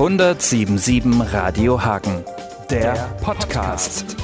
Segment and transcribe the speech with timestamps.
[0.00, 2.24] 1077 Radio Hagen,
[2.70, 4.16] der Podcast.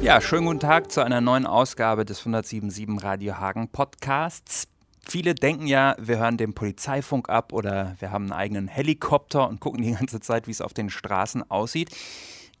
[0.00, 4.68] Ja, schönen guten Tag zu einer neuen Ausgabe des 1077 Radio Hagen Podcasts.
[5.04, 9.58] Viele denken ja, wir hören den Polizeifunk ab oder wir haben einen eigenen Helikopter und
[9.58, 11.90] gucken die ganze Zeit, wie es auf den Straßen aussieht.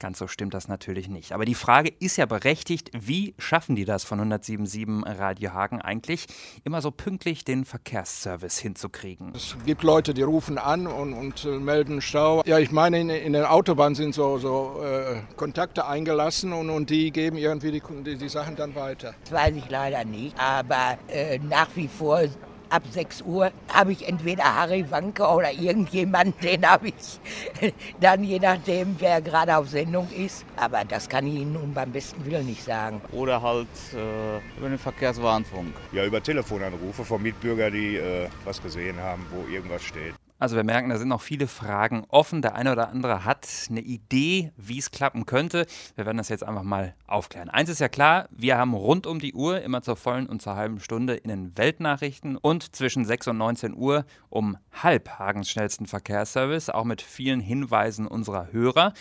[0.00, 1.32] Ganz so stimmt das natürlich nicht.
[1.32, 6.26] Aber die Frage ist ja berechtigt, wie schaffen die das von 1077 Radio Hagen eigentlich,
[6.64, 9.34] immer so pünktlich den Verkehrsservice hinzukriegen?
[9.34, 12.42] Es gibt Leute, die rufen an und, und äh, melden Stau.
[12.46, 16.88] Ja, ich meine, in, in der Autobahn sind so, so äh, Kontakte eingelassen und, und
[16.88, 19.14] die geben irgendwie die, die, die Sachen dann weiter.
[19.24, 22.22] Das weiß ich leider nicht, aber äh, nach wie vor
[22.70, 27.20] ab 6 Uhr habe ich entweder Harry Wanke oder irgendjemand, den habe ich
[28.00, 30.44] dann je nachdem, wer gerade auf Sendung ist.
[30.56, 33.00] Aber das kann ich Ihnen nun beim besten Willen nicht sagen.
[33.12, 35.74] Oder halt äh, über den Verkehrswarnfunk.
[35.92, 40.14] Ja, über Telefonanrufe von Mitbürgern, die äh, was gesehen haben, wo irgendwas steht.
[40.40, 42.40] Also wir merken, da sind noch viele Fragen offen.
[42.40, 45.66] Der eine oder andere hat eine Idee, wie es klappen könnte.
[45.96, 47.50] Wir werden das jetzt einfach mal aufklären.
[47.50, 50.56] Eins ist ja klar, wir haben rund um die Uhr, immer zur vollen und zur
[50.56, 55.84] halben Stunde in den Weltnachrichten und zwischen 6 und 19 Uhr um halb Hagens schnellsten
[55.84, 58.94] Verkehrsservice, auch mit vielen Hinweisen unserer Hörer.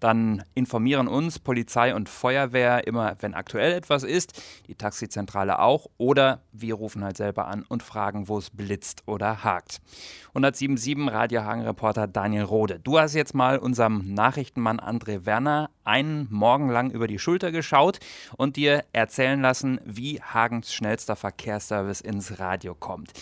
[0.00, 6.40] Dann informieren uns Polizei und Feuerwehr immer, wenn aktuell etwas ist, die Taxizentrale auch oder
[6.52, 9.82] wir rufen halt selber an und fragen, wo es blitzt oder hakt.
[10.86, 12.78] 107 Radio Hagen-Reporter Daniel Rode.
[12.78, 17.98] Du hast jetzt mal unserem Nachrichtenmann André Werner einen Morgen lang über die Schulter geschaut
[18.36, 23.12] und dir erzählen lassen, wie Hagens schnellster Verkehrsservice ins Radio kommt.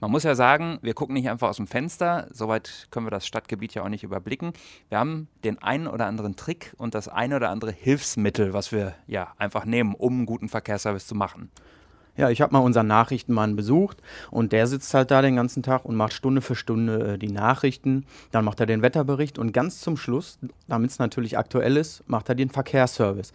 [0.00, 3.26] Man muss ja sagen, wir gucken nicht einfach aus dem Fenster, soweit können wir das
[3.26, 4.52] Stadtgebiet ja auch nicht überblicken.
[4.90, 8.96] Wir haben den einen oder anderen Trick und das eine oder andere Hilfsmittel, was wir
[9.06, 11.50] ja einfach nehmen, um einen guten Verkehrsservice zu machen.
[12.16, 13.98] Ja, ich habe mal unseren Nachrichtenmann besucht
[14.30, 17.30] und der sitzt halt da den ganzen Tag und macht Stunde für Stunde äh, die
[17.30, 18.06] Nachrichten.
[18.30, 22.28] Dann macht er den Wetterbericht und ganz zum Schluss, damit es natürlich aktuell ist, macht
[22.28, 23.32] er den Verkehrsservice.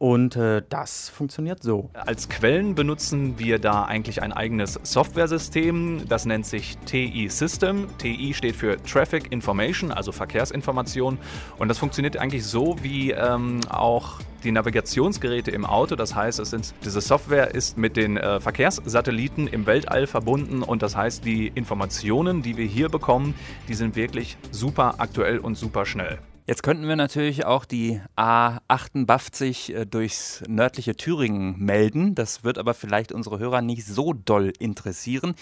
[0.00, 1.90] Und äh, das funktioniert so.
[1.92, 6.08] Als Quellen benutzen wir da eigentlich ein eigenes Softwaresystem.
[6.08, 7.86] Das nennt sich TI System.
[7.98, 11.18] TI steht für Traffic Information, also Verkehrsinformation.
[11.58, 15.96] Und das funktioniert eigentlich so wie ähm, auch die Navigationsgeräte im Auto.
[15.96, 20.80] Das heißt, es sind, diese Software ist mit den äh, Verkehrssatelliten im Weltall verbunden und
[20.80, 23.34] das heißt, die Informationen, die wir hier bekommen,
[23.68, 26.20] die sind wirklich super aktuell und super schnell.
[26.50, 32.16] Jetzt könnten wir natürlich auch die A58 äh, durchs nördliche Thüringen melden.
[32.16, 35.36] Das wird aber vielleicht unsere Hörer nicht so doll interessieren.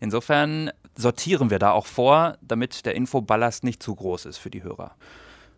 [0.00, 4.64] Insofern sortieren wir da auch vor, damit der Infoballast nicht zu groß ist für die
[4.64, 4.96] Hörer.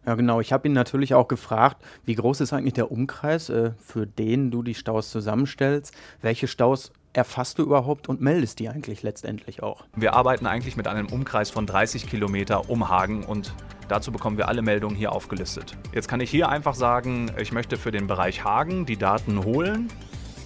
[0.05, 0.38] Ja, genau.
[0.38, 4.50] Ich habe ihn natürlich auch gefragt, wie groß ist eigentlich der Umkreis, äh, für den
[4.50, 5.94] du die Staus zusammenstellst?
[6.21, 9.84] Welche Staus erfasst du überhaupt und meldest die eigentlich letztendlich auch?
[9.97, 13.53] Wir arbeiten eigentlich mit einem Umkreis von 30 Kilometer um Hagen und
[13.88, 15.76] dazu bekommen wir alle Meldungen hier aufgelistet.
[15.93, 19.88] Jetzt kann ich hier einfach sagen, ich möchte für den Bereich Hagen die Daten holen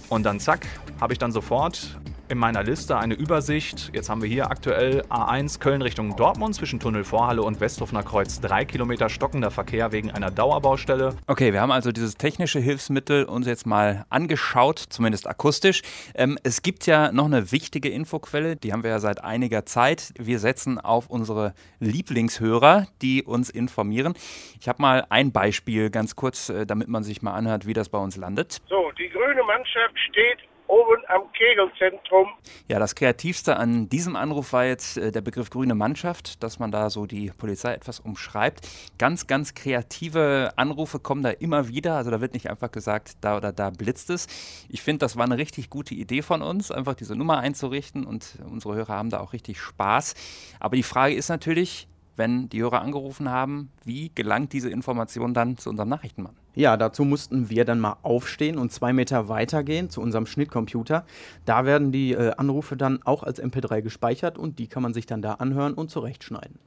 [0.09, 0.65] und dann zack,
[0.99, 1.99] habe ich dann sofort
[2.29, 3.91] in meiner Liste eine Übersicht.
[3.93, 8.41] Jetzt haben wir hier aktuell A1 Köln Richtung Dortmund zwischen Tunnel Vorhalle und Westhofener Kreuz.
[8.41, 11.15] Drei Kilometer stockender Verkehr wegen einer Dauerbaustelle.
[11.27, 15.83] Okay, wir haben also dieses technische Hilfsmittel uns jetzt mal angeschaut, zumindest akustisch.
[16.15, 20.13] Ähm, es gibt ja noch eine wichtige Infoquelle, die haben wir ja seit einiger Zeit.
[20.17, 24.15] Wir setzen auf unsere Lieblingshörer, die uns informieren.
[24.59, 27.89] Ich habe mal ein Beispiel ganz kurz, äh, damit man sich mal anhört, wie das
[27.89, 28.57] bei uns landet.
[28.67, 32.27] So, die grüne Mannschaft steht oben am Kegelzentrum.
[32.67, 36.71] Ja, das Kreativste an diesem Anruf war jetzt äh, der Begriff grüne Mannschaft, dass man
[36.71, 38.67] da so die Polizei etwas umschreibt.
[38.97, 41.95] Ganz, ganz kreative Anrufe kommen da immer wieder.
[41.95, 44.27] Also da wird nicht einfach gesagt, da oder da blitzt es.
[44.69, 48.37] Ich finde, das war eine richtig gute Idee von uns, einfach diese Nummer einzurichten und
[48.49, 50.15] unsere Hörer haben da auch richtig Spaß.
[50.59, 55.57] Aber die Frage ist natürlich, wenn die Hörer angerufen haben, wie gelangt diese Information dann
[55.57, 56.35] zu unserem Nachrichtenmann?
[56.55, 61.05] Ja, dazu mussten wir dann mal aufstehen und zwei Meter weitergehen zu unserem Schnittcomputer.
[61.43, 65.05] Da werden die äh, Anrufe dann auch als MP3 gespeichert und die kann man sich
[65.05, 66.57] dann da anhören und zurechtschneiden.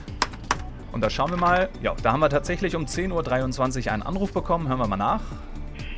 [0.93, 1.71] Und da schauen wir mal.
[1.83, 4.69] Ja, da haben wir tatsächlich um 10.23 Uhr einen Anruf bekommen.
[4.69, 5.23] Hören wir mal nach.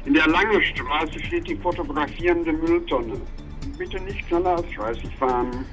[0.05, 3.21] In der Lange Straße steht die fotografierende Mülltonne.
[3.77, 5.65] Bitte nicht schneller als 30 fahren.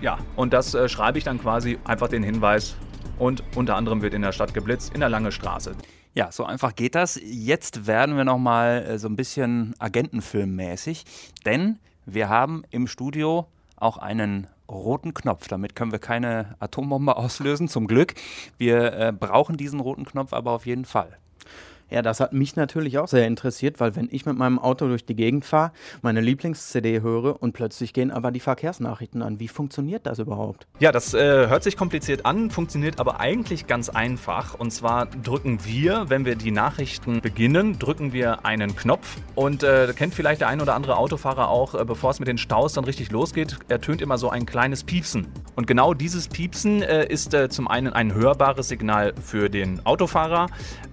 [0.00, 2.76] Ja, und das äh, schreibe ich dann quasi einfach den Hinweis.
[3.18, 5.76] Und unter anderem wird in der Stadt geblitzt, in der Lange Straße.
[6.14, 7.20] Ja, so einfach geht das.
[7.22, 11.04] Jetzt werden wir nochmal äh, so ein bisschen Agentenfilmmäßig,
[11.44, 15.48] denn wir haben im Studio auch einen roten Knopf.
[15.48, 18.14] Damit können wir keine Atombombe auslösen, zum Glück.
[18.58, 21.18] Wir äh, brauchen diesen roten Knopf aber auf jeden Fall.
[21.94, 25.06] Ja, das hat mich natürlich auch sehr interessiert, weil wenn ich mit meinem Auto durch
[25.06, 25.70] die Gegend fahre,
[26.02, 29.38] meine Lieblings-CD höre und plötzlich gehen aber die Verkehrsnachrichten an.
[29.38, 30.66] Wie funktioniert das überhaupt?
[30.80, 34.58] Ja, das äh, hört sich kompliziert an, funktioniert aber eigentlich ganz einfach.
[34.58, 39.16] Und zwar drücken wir, wenn wir die Nachrichten beginnen, drücken wir einen Knopf.
[39.36, 42.38] Und äh, kennt vielleicht der ein oder andere Autofahrer auch, äh, bevor es mit den
[42.38, 45.28] Staus dann richtig losgeht, ertönt immer so ein kleines Piepsen.
[45.56, 50.46] Und genau dieses Piepsen äh, ist äh, zum einen ein hörbares Signal für den Autofahrer.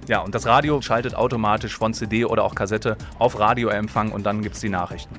[0.07, 4.41] Ja, und das Radio schaltet automatisch von CD oder auch Kassette auf Radioempfang und dann
[4.41, 5.15] gibt es die Nachrichten.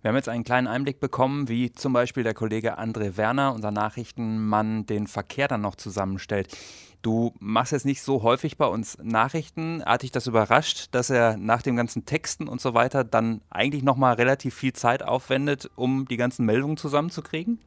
[0.00, 3.72] Wir haben jetzt einen kleinen Einblick bekommen, wie zum Beispiel der Kollege André Werner, unser
[3.72, 6.56] Nachrichtenmann, den Verkehr dann noch zusammenstellt.
[7.02, 9.82] Du machst jetzt nicht so häufig bei uns Nachrichten.
[9.84, 13.82] Hat dich das überrascht, dass er nach dem ganzen Texten und so weiter dann eigentlich
[13.82, 17.60] nochmal relativ viel Zeit aufwendet, um die ganzen Meldungen zusammenzukriegen?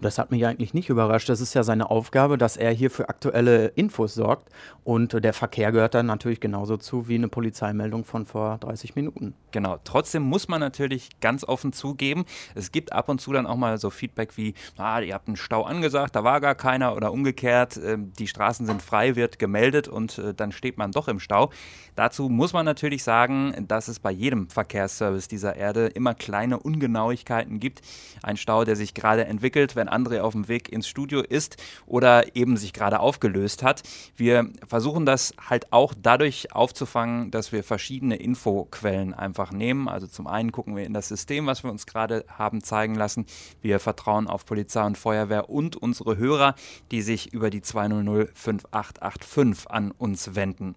[0.00, 1.28] Das hat mich eigentlich nicht überrascht.
[1.28, 4.48] Das ist ja seine Aufgabe, dass er hier für aktuelle Infos sorgt.
[4.84, 9.34] Und der Verkehr gehört dann natürlich genauso zu wie eine Polizeimeldung von vor 30 Minuten.
[9.52, 9.78] Genau.
[9.84, 12.24] Trotzdem muss man natürlich ganz offen zugeben,
[12.54, 15.36] es gibt ab und zu dann auch mal so Feedback wie, ah, ihr habt einen
[15.36, 19.88] Stau angesagt, da war gar keiner oder umgekehrt, äh, die Straßen sind frei, wird gemeldet
[19.88, 21.50] und äh, dann steht man doch im Stau.
[21.96, 27.60] Dazu muss man natürlich sagen, dass es bei jedem Verkehrsservice dieser Erde immer kleine Ungenauigkeiten
[27.60, 27.82] gibt.
[28.22, 31.56] Ein Stau, der sich gerade entwickelt, wenn André auf dem Weg ins Studio ist
[31.86, 33.82] oder eben sich gerade aufgelöst hat.
[34.16, 39.88] Wir versuchen das halt auch dadurch aufzufangen, dass wir verschiedene Infoquellen einfach nehmen.
[39.88, 43.26] Also zum einen gucken wir in das System, was wir uns gerade haben zeigen lassen.
[43.62, 46.54] Wir vertrauen auf Polizei und Feuerwehr und unsere Hörer,
[46.90, 50.74] die sich über die 200 5885 an uns wenden.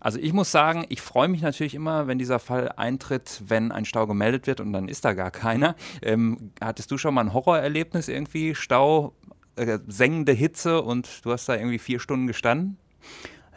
[0.00, 3.84] Also ich muss sagen, ich freue mich natürlich immer, wenn dieser Fall eintritt, wenn ein
[3.84, 5.74] Stau gemeldet wird und dann ist da gar keiner.
[6.02, 8.54] Ähm, hattest du schon mal ein Horrorerlebnis irgendwie?
[8.54, 9.14] Stau,
[9.56, 12.78] äh, sengende Hitze und du hast da irgendwie vier Stunden gestanden?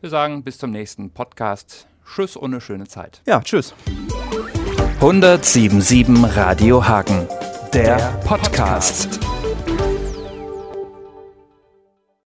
[0.01, 1.87] Wir sagen bis zum nächsten Podcast.
[2.05, 3.23] Tschüss und eine schöne Zeit.
[3.27, 3.75] Ja, tschüss.
[4.95, 7.27] 1077 Radio Hagen,
[7.73, 9.21] der, der Podcast.
[9.21, 9.34] Podcast.